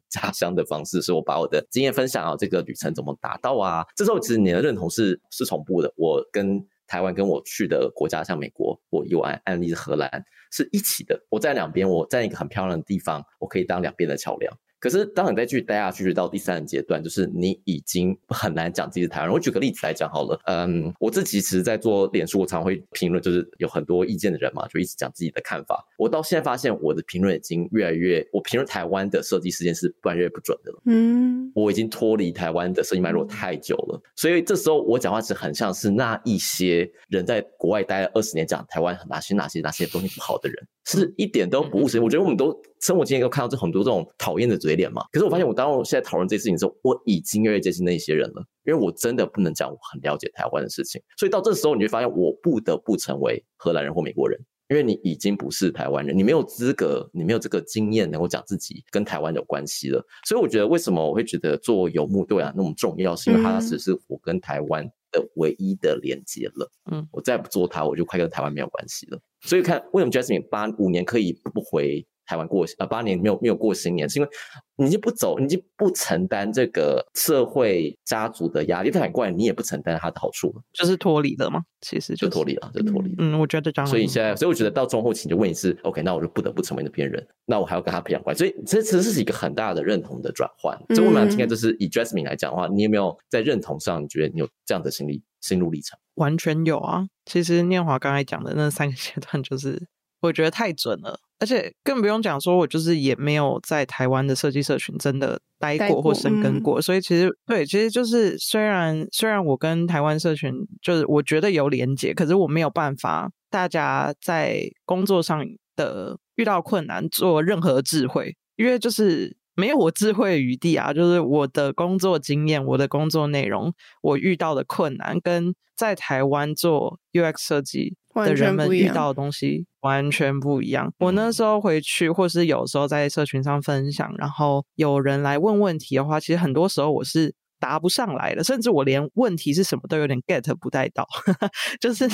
[0.10, 3.84] 家乡的方式，是我把我的经验分享啊，这个旅程怎么达到啊？
[3.93, 5.93] 这时候其实你的认同是是同步的。
[5.97, 10.10] 我跟台湾跟我去的国家，像美国，我有案案例是荷兰，
[10.54, 11.21] 是一起的。
[11.30, 14.58] 我在两边，我在一个很漂亮的地方，我可以当两边的桥梁。
[14.80, 19.34] 可是，当你再继续待下去，到第三个阶段，就是你已经很难讲自己是台湾人。
[19.34, 25.84] 我举个例子来讲好了，嗯，我自己其实，在做脸书，我常会评论，就是有很多意见的人嘛，就一直讲自己的看法。
[25.98, 30.82] 我到现在发现，我的评论已经越来越，我评论台湾的设计事件是越来越不准的了。
[30.86, 40.68] 嗯，我已经脱离台湾的设计脉络太久了，所以这时候我讲话是很像是那一些人在国外待了二十年，讲台湾哪些哪些哪些东西不好的人。
[40.90, 42.00] 是一点都不务实。
[42.00, 45.04] 我觉得我们都生活经验都看到这很多这种讨厌的嘴脸嘛。
[45.12, 48.44] 可是我发现，我当我现在讨论这些事情的时候，我已经越来越接近那些人了。
[48.66, 54.38] 因为我真的不能讲我很了解台湾的事情，所以到这时候你会发现，我不得不成为荷兰人或美国人，
[54.68, 60.06] 因为你已经不是台湾人，你没有资格，你没有这个经验能够讲自己跟台湾有关系了。
[60.28, 66.70] 所以我觉得，为什么我会觉得做游牧对我那么重要，是因为它只是我跟台湾的唯一的连接了。
[66.92, 69.20] 嗯，我再不做它，我就快跟台湾没有关系了。
[69.44, 72.86] 所以看为什么 Jasmine 八五年可以不回台湾过呃？
[72.86, 74.32] 八年没有没有过新年，是因为
[74.76, 78.92] 你就不走，你就不承担这个社会家族的压力。
[78.92, 81.63] 反过来，你也不承担它的好处，就是脱离了嘛。
[81.82, 83.13] 其实、就是、脱离了，就脱离。
[83.18, 83.88] 嗯，我觉得这样。
[83.88, 88.40] 所以现在，所以我觉得到中后期就问一次，OK，那我就不得不成为那边人，那我还要跟他培养关系。
[88.40, 90.78] 所以这其实是一个很大的认同的转换。
[90.96, 95.98] 所以我们今天就是以 Jasmine 来讲的话，你有没有在认同上，你觉得你有这样的心理心路历程？
[96.16, 97.06] 完全有啊。
[97.26, 99.88] 其实念华刚才讲的那三个阶段，就是
[100.22, 101.20] 我觉得太准了。
[101.39, 115.45] 而且更不用讲，说我就是也没有在台湾的设计社群真的待过或生根过，过嗯、所以其实对，其实就是虽然虽然我跟台湾社群就是我觉得有连结，可是我没有办法，大家在工作上
[115.76, 127.98] 的遇到困难做任何智慧，因为就是没有我智慧的余地啊，就是我的工作经验、我的工作内容、我遇到的困难，跟在台湾做 UX 设计。
[128.26, 130.91] 的人们遇到的东西完全不一样。
[130.98, 141.08] 我那时候回去，或是有时候在社群上分享，然后有人来问问题的话，其实很多时候我是答不上来的，甚至我连问题是什么都有点 get 不带到，
[141.80, 142.10] 就是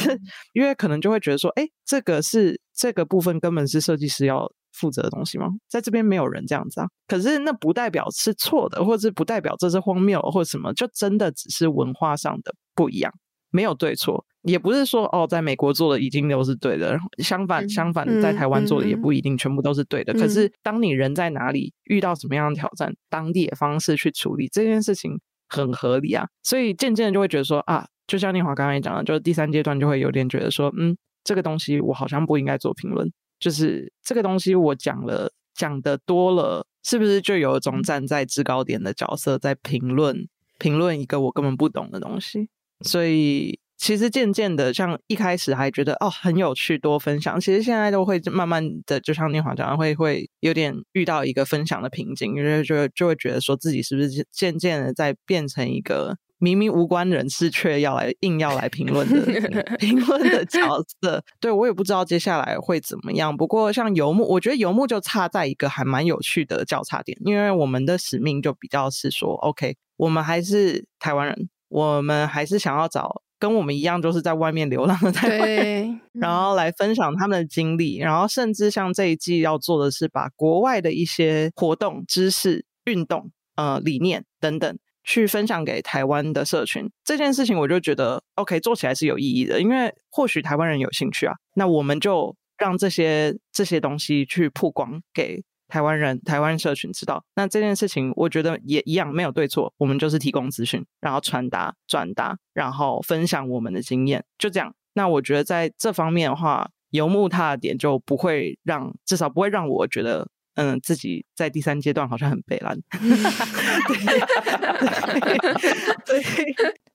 [0.52, 5.48] 因为可能就会觉得说，哎，这个是这个部分根本是设计师要负责的东西吗？
[5.70, 6.88] 在这边没有人这样子啊。
[7.08, 13.14] 可是那不代表是错的，或者是不代表这是荒谬，或者什么，就真的只是文化上的不一样。
[13.52, 20.12] 没有对错，也不是说哦，在美国做的已经都是对的，相反，相反的，在台湾做的也不一定全部都是对的。
[20.14, 26.26] 嗯、可是，当你人在哪里遇到什么样的挑战，当地的方式去处理这件事情很合理啊。
[26.42, 33.08] 所以渐渐的就会觉得说啊，就像念华刚刚也讲的，就是第三阶段就会有点觉得说，嗯，这个东西我好像不应该做评论，
[33.44, 40.26] 就是这个东西我讲了讲的多了，是不是就有一种站在制高点的角色在评论
[40.60, 42.48] 评论一个我根本不懂的东西？
[42.80, 47.38] 所以其实渐渐的，像一开始还觉得哦很有趣，多分享。
[47.38, 60.62] 其实现在都会慢慢的，就像念华讲的，会会有点遇到一个分享的瓶颈，因为就就会觉得说自己是不是渐渐的在变成一个明明无关人士却要来硬要来评论的 评论的角
[61.02, 61.22] 色。
[61.42, 63.36] 对，我也不知道接下来会怎么样。
[63.36, 71.50] 不过像游牧，我觉得游牧就差在一个还蛮有趣的交叉点，因为我们的使命就比较是说，OK，我们还是台湾人。
[71.68, 86.90] 我们还是想要找跟我们一样，就是在外面流浪的台湾人， 然后来分享他们的经历，然后甚至像这一季要做的是把国外的一些活动、知识、运动、呃理念等等去分享给台湾的社群。
[87.04, 95.44] 这件事情，我就觉得 OK，做起来是有意义的，因为或许台湾人有兴趣啊，那我们就让这些这些东西去曝光给
[95.74, 97.26] 台湾人、台湾社群知道。
[97.34, 104.72] 那这件事情，我觉得也一样没有对错，我们就是提供资讯，然后传达、转达，然后分享我们的经验，就这样。
[104.94, 110.30] 那我觉得在这方面的话，游牧它的点就不会让，至少不会让我觉得。
[110.56, 112.78] 嗯，自己在第三阶段好像很悲蓝。
[116.06, 116.24] 对，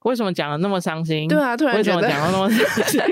[0.05, 1.29] 为什么讲的那么伤心？
[1.29, 3.01] 对啊，突然为什么讲的那么伤心？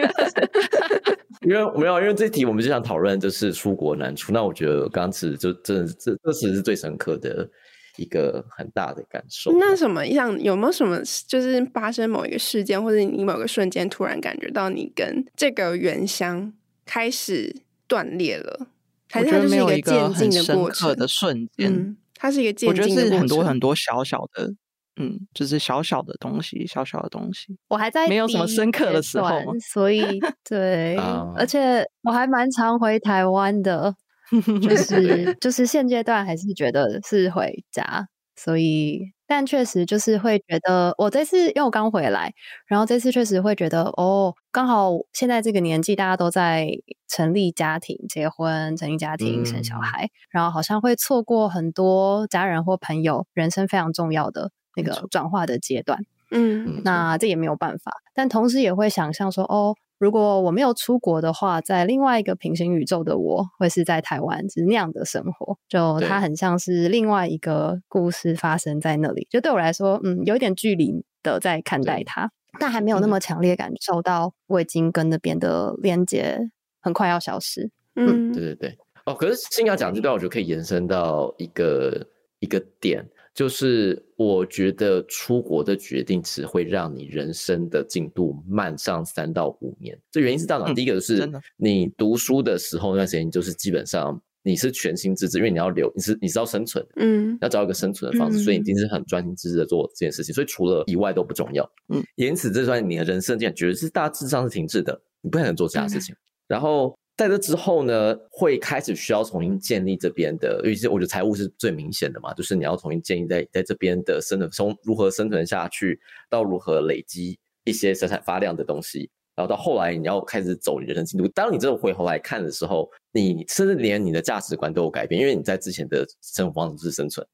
[1.42, 4.32] 因为没有，因为这题我们就想讨论，就是出国难处。
[4.32, 7.48] 那我觉得刚刚其实就真的这这次是最深刻的
[7.96, 9.52] 一个很大的感受。
[9.58, 16.52] 那什么样有没有什么，就是发生某一个事件，或者你某个瞬间突然感觉到你跟这个原乡
[16.84, 18.66] 开始断裂了？
[19.10, 22.94] 还是它就是一个渐进的过程的瞬间，嗯，它是一个渐进的过程。
[22.94, 24.52] 我觉得是很多很多小小的，
[24.96, 27.56] 嗯，就是小小的东西，小小的东西。
[27.68, 29.30] 我还在没有什么深刻的时候，
[29.72, 30.02] 所以
[30.48, 30.96] 对，
[31.36, 33.94] 而且我还蛮常回台湾的，
[34.62, 39.15] 就是就是现阶段还是觉得是回家，所以。
[39.26, 42.32] 但确实就是会觉得，我这次因为我刚回来，
[42.66, 46.68] 然后这次确实会觉得，哦，刚好现在这个年纪，大家都在
[47.08, 55.98] 成立家庭、结婚、成立家庭、生小孩，嗯、然后好像会错过很多家人或朋友人生非常重要的那个转化的阶段。
[56.30, 59.76] 嗯，那这也没有办法，但同时也会想象说，哦。
[59.98, 65.58] 如果我没有出国的话，在另外一个平行宇宙的我，会是在台湾，就是那样的生活。
[65.68, 69.26] 就它很像是另外一个故事发生在那里。
[69.30, 72.30] 就对我来说，嗯，有一点距离的在看待它，
[72.60, 77.70] 但还没有那么强烈感受到我已经跟那边的连接很快要消失。
[77.94, 78.78] 嗯，对对对。
[79.06, 82.06] 哦，可是新要讲这段，我觉得可以延伸到一个
[82.40, 83.08] 一个点。
[83.36, 89.96] 就是我觉得出国的决定只会让你人生的进度慢上三到五年。
[90.10, 100.34] 这原因是这样的，第一个就是你读书的时候那段时间，就是基本上你是全心致志，因为你要留，你是你是要生存，嗯，要找一个生存的方式，所以你一定是很专心致志的做这件事情。
[100.34, 101.62] 所以除了以外都不重要，
[101.92, 106.14] 嗯，因此这段你的人生这样绝对是大致上是停滞的，你不可能做其他事情。
[106.48, 106.96] 然后。
[107.16, 115.98] 在这之后呢，会开始需要重新建立这边的，尤其是我觉得财务是最明显的嘛，就是你要重新建立在在这边的生存，从如何生存下去，
[116.28, 121.26] 到如何累积一些闪闪发亮的东西，然后到后来你要开始走你人生进度。
[121.28, 127.26] 当你这种回头来看的时候，你甚至连你的价值观都有改变，因为你在之前的生活方式是生存，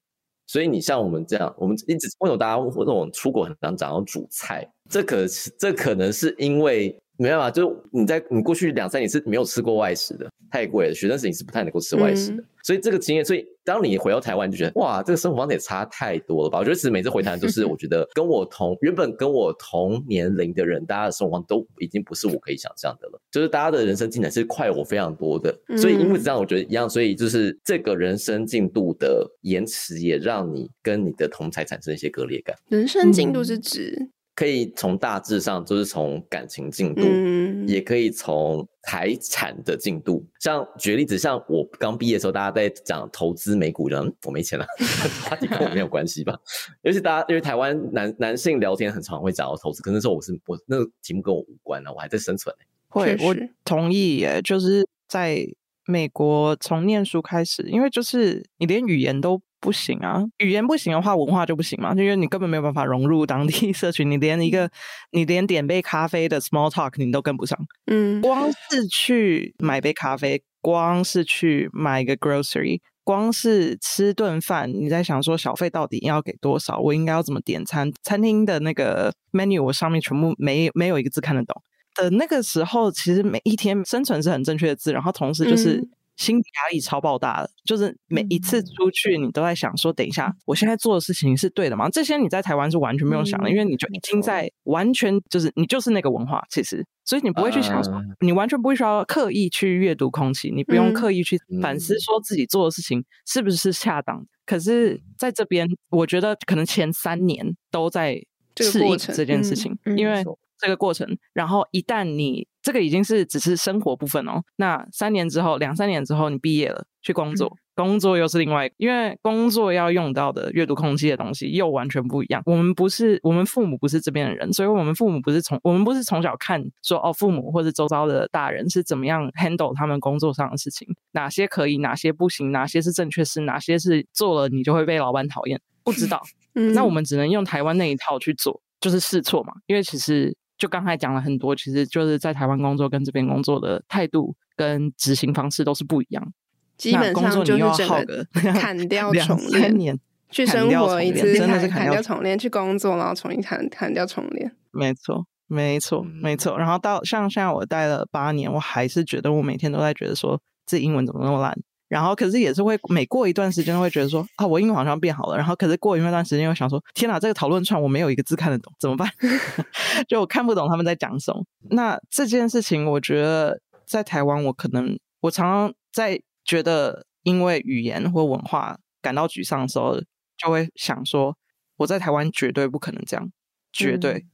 [0.46, 4.64] 所以你像我们这样，我们一直为什么大家问那种出国很难找到主菜？
[4.88, 5.26] 这可
[5.58, 6.96] 这可能是因为。
[7.22, 10.94] 没办法，就是你在你过去两三年是没有吃过外食的，太贵了。
[10.94, 16.58] 学生时你是不太能够吃外食的，嗯、所以这个经验，所以当你回到台湾，就觉得哇，这个生活方式也差太多了吧？
[16.58, 23.20] 我觉得其实每次回台湾，就是 我觉得跟我同原本跟我同年龄的人，大家的生活方式都已经不是我可以想象的了。
[23.30, 32.56] 就是大家的人生进展是快我非常多的，所以因为这样，我觉得一样，所以就是这个人生进度的延迟，也让你跟你的同才产生一些割裂感。
[32.68, 33.96] 人生进度是指？
[34.00, 40.24] 嗯可以从大致上，就是从感情进度，嗯、也可以从财产的进度。
[40.40, 44.66] 像举例子，像我刚毕业的时候，大家在讲投资美股，人我没钱了，
[45.28, 46.38] 话题跟我没有关系吧？
[46.80, 52.54] 尤其大家因为台湾男男性聊天很常会讲到投资，可是那时候我是我那个题目跟我无关了，我还在生存。
[52.88, 55.46] 会，我同意耶，就是在
[55.86, 59.40] 美国从念书开始，因为就是你连语言都。
[59.62, 61.94] 不行啊，语言不行的话，文化就不行嘛。
[61.94, 64.68] 就因为你根本没有办法融入当地 社群，你连一个，
[65.12, 67.56] 你连点杯咖啡的 small talk 你都跟不上。
[67.86, 76.80] 嗯，光是去买杯咖啡，光是去买一个 grocery，光是吃顿饭，你在想说小费到底要给多少？
[76.80, 77.88] 我应该要怎么点餐？
[78.02, 81.62] 餐厅的那个 menu 我上面全部没没有一个字看得懂
[81.94, 85.88] 的那个时候，其实每一天生存是很正确的字，然后同时就是。
[86.22, 91.88] 嗯心理压力超爆大的，就是每一次出去，你都在想说：等一下，我现在做的事情是对的吗？
[91.90, 104.24] 这些你在台湾是完全不用想的，因为你就已经在完全就是你就是那个文化，其实，所以你不会去想说，你完全不会需要刻意去阅读空气，你不用刻意去反思说自己做的事情是不是恰当。
[104.46, 108.20] 可是在这边，我觉得可能前三年都在
[108.58, 110.24] 适应这件事情，因为。
[110.62, 122.40] 这个过程，然后一旦你这个已经是只是生活部分哦，那三年之后、两三年之后你毕业了，去工作，工作又是另外，因为工作要用到的阅读空气的东西又完全不一样。
[122.46, 136.22] 我们不是，我们父母不是这边的人，所以我们父母不是从我们不是从小看说哦，父母或者周遭的大人是怎么样 handle 他们工作上的事情，哪些可以，哪些不行，哪些是正确事，哪些是做了你就会被老板讨厌，不知道。
[136.54, 139.54] 嗯，那我们只能用台湾那一套去做，就是试错嘛。
[139.66, 146.32] 因为其实就刚才讲了很多，其实就是在台湾工作跟这边工作的态度跟执行方式都是不一样。
[146.76, 149.98] 基本上就是整个砍掉重练，
[150.30, 154.52] 去生活一次，真的是砍掉重练，去工作然后重新砍砍掉重练。
[154.70, 156.56] 没错，没错，没错。
[156.56, 161.58] 然后到像现在我待了八年，我还是觉得我每天都在觉得说这英文怎么那么烂。
[161.92, 165.36] 然后可是也是会每过一段时间会觉得说啊，我英文好像变好了。
[165.36, 169.08] 然后可是过一段时间又想说，天哪，这个讨论串我没有一个字看得懂，怎么办？
[170.08, 171.44] 就我看不懂他们在讲什么。
[171.70, 176.20] 那这件事情，我觉得在台湾，我可能我常常在。
[176.44, 179.96] 觉得因为语言或文化感到沮丧的时候，
[180.36, 181.36] 就会想说，
[181.76, 183.30] 我在台湾绝对不可能这样，
[183.72, 184.26] 绝对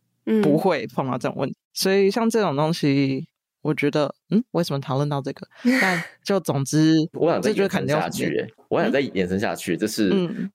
[0.42, 1.52] 不会碰到这种问题。
[1.52, 3.28] 嗯嗯、所以像这种东西，
[3.68, 5.46] 我觉得，嗯，为什么讨论到这个？
[5.80, 10.10] 但就总之， 我想再延伸下去，我想再延伸下去，就是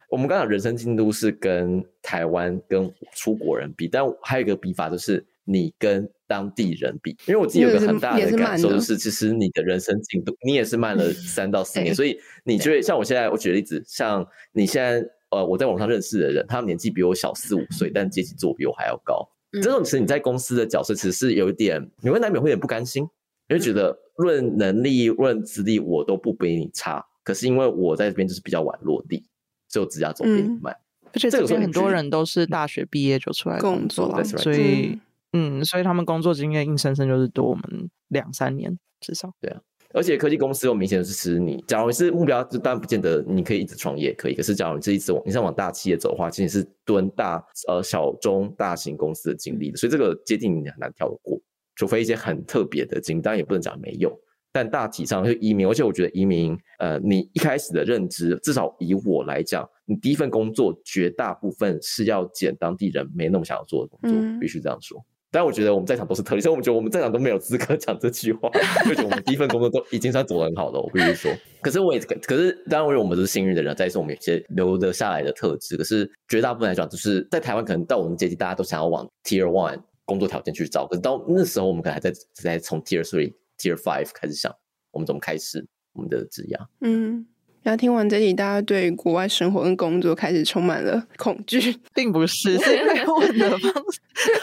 [0.09, 5.25] 我们刚讲人生进度是跟台湾跟出国人比，但还有一个比法就是。
[5.45, 23.03] 你跟当地人比，因为我自己有个很大的感受，就是其实你的人生进度，你也是慢了 三到四年，欸、所以你觉得像我现在，我举个例子，像你现在，呃，我在网上认识的人，他们年纪比我小四五岁，但阶级做比我还要高，嗯、这种其实你在公司的角色其实是有一点，你会难免会有点不甘心，
[23.47, 29.23] 因为觉得论能力、论资历，我都不比你差，可是因为我在这边就是比较晚落地，
[29.69, 30.73] 所以我指甲走比你慢，
[31.03, 34.37] 嗯、而且这个很多人都是大学毕业就出来工作，了作。
[34.39, 34.99] 所以。
[35.35, 39.33] 嗯，所以他们工作经验硬生生就是多我们两三年至少。
[39.41, 39.59] 对啊，
[39.93, 41.63] 而且科技公司又明显的支持你。
[41.67, 44.33] 假如你是目标，就当然不见得你可以一直创业，可以。
[44.33, 51.39] 可是假如你是一直往你想往大企业走的话，其实是蹲大呃小中大型公司的经历的，所以这个阶梯你很难跳得过，
[51.75, 54.11] 除非一些很特别的经历，当然也不能讲没有。
[54.51, 65.03] 但大体上就移民，而且我觉得移民，呃，你一开始的认知，至少以我来讲，你第一份工作绝大部分是要捡当地人没那么想要做的工作，嗯、必须这样说。
[65.33, 68.47] 但我觉得我们在场都是特例，所以我们觉得我们在场都没有资格 讲这句话。
[68.85, 71.31] 就觉得我们第一份工作都已经算走得很好了，我必须说。
[71.59, 75.75] 可是我也可是，当然，因为我们是幸运的人，再是我们有些留得下来的特质。
[75.75, 80.85] 可是绝大部分来讲，就是在台湾，可能到我们阶级，大家都想要往 Tier One 工作条件去找。
[80.85, 84.53] 可是到那时候，我们可能还在在从 Tier Three、Tier Five 开始想，
[84.91, 86.59] 我们怎么开始我们的职涯。
[86.81, 87.25] 嗯。
[87.63, 94.01] 然后听完这里，大家对国外生活跟工作开始充满了恐惧， 并不是，是因为问的方式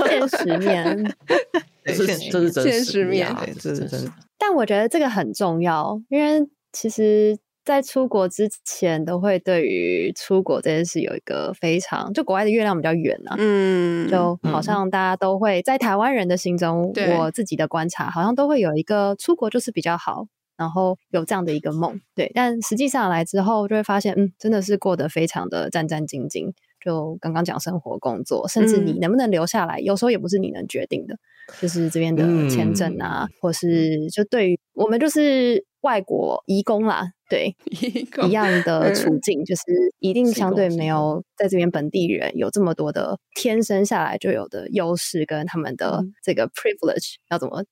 [0.08, 1.14] 现实面，
[1.84, 4.10] 这是这是真实面，这是真的。
[4.38, 20.26] 但我觉得这个很重要，因为其实，在出国之前，都会对于出国这件事有一个非常，就国外的月亮比较圆啊，嗯，就好像大家都会在台湾人的心中，我自己的观察，好像都会有一个出国就是比较好。
[20.60, 26.52] 然后有这样的一个梦，对，但实际上来之后就会发现，嗯，真的是过得非常的战战兢兢。
[26.84, 31.16] 就刚刚讲生活、工作，甚至你能不能留下来，嗯、有时候也不是你能决定的。
[31.60, 37.56] 就是这边的签证啊，嗯、或是就对于我们就是外国移工啦，对，
[38.14, 39.62] 工一样的处境，就是
[39.98, 47.64] 一定相对没有在这边本地人有这么多的天生下来就有的优势跟他们的这个 privilege、嗯、要怎么？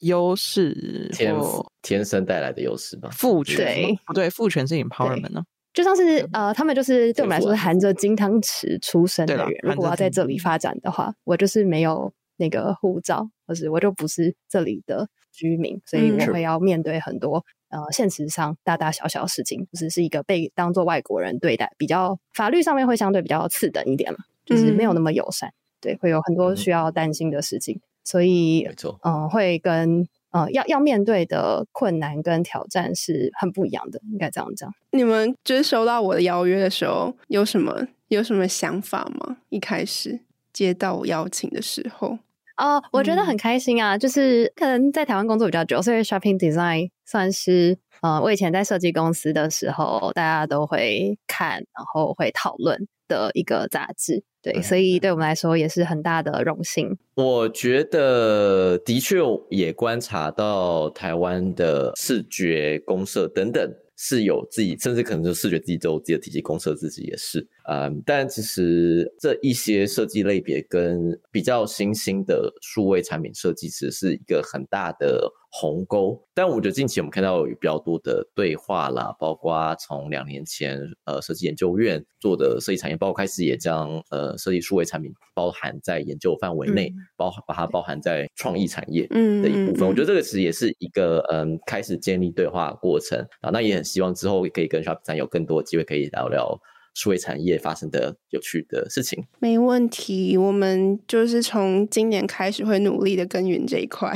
[0.00, 1.34] 优势天
[1.82, 5.42] 天生带来的优势吧，父权不对，父权是 empowerment 呢，
[5.72, 27.80] 就像是呃，他们就是对我们来说是含着金汤匙出生的人，如果要在这里发展的话，我就是没有那个护照，或是我就不是这里的居民，所以我会要面对很多呃现实上大大小小的事情，就是是一个被当做外国人对待，比较法律上面会相对比较次等一点嘛，就是没有那么友善，对，会有很多需要担心的事情。
[28.04, 34.72] 所以，没错，嗯，会跟呃要要面对的困难跟挑战是很不一样的，应该这样讲。
[34.90, 39.38] 你们就是收到我的邀约的时候，有什么有什么想法吗？
[39.48, 40.20] 一开始
[40.52, 42.18] 接到我邀请的时候，
[42.56, 54.22] 哦，我觉得很开心啊，嗯、就是可能在台湾工作比较久，所以 shopping design 算是呃我以前在设计公司的时候，大家都会看，然后会讨论的一个杂志。
[54.44, 56.94] 对，所以对我们来说也是很大的荣幸。
[57.14, 59.16] 我觉得的确
[59.48, 67.48] 也观察到台湾的视觉公社等等是有自己，甚至可能就视觉自己都有自己的体系，公社自己也是。
[67.66, 76.20] 嗯，但其实这一些设计类别跟比较新兴的数位产品设计，其实是一个很大的鸿沟。
[76.34, 89.86] 但我觉得近期我们看到有比较多的对话啦，包括从两年前呃设计研究院做的设计产业包开始，也将呃设计数位产品包含在研究范围内，包、嗯、把它包含在创意产业的一部分。
[89.86, 93.50] 嗯、我觉得这个其实也是一个嗯开始建立对话过程啊。
[93.52, 96.60] 那也很希望之后可以跟 Shopify 有更多的机会可以聊聊。
[96.96, 99.24] 数位产业发生的有趣的事情。
[99.40, 104.12] 没问题，我们就是从今年开始会努力的耕耘这一块。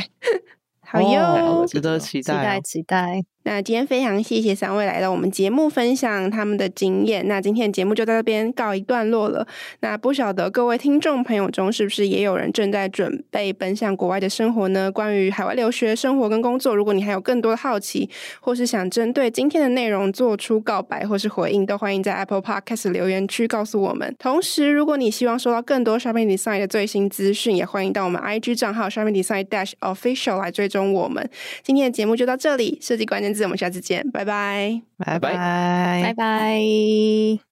[0.91, 3.25] 好哟，哦，值得期待，期待，期待。
[3.49, 7.27] 那今天非常谢谢三位来到我们节目分享他们的经验。
[7.27, 9.47] 那今天的节目就到这边告一段落了。
[9.81, 14.93] 那不晓得各位听众朋友中是不是也有人正在准备奔向国外的生活呢？
[14.93, 18.11] 关于海外留学生活跟工作，如果你还有更多的好奇，
[18.43, 24.15] 或是想针对今天的内容做出告白或是回应，都欢迎在 Apple Podcast 留言区告诉我们。
[24.19, 31.27] 同时，如果你希望收到更多 Shopping Design 的最新资讯，也欢迎到我们 IG 账号 Shopping Design Dash Official 来追踪我们。
[31.63, 34.09] 今天的节目就到这里，设计关键，我们下次见。
[34.11, 37.48] 拜拜，拜拜，拜拜。